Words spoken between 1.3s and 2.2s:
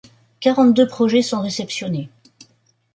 réceptionnés.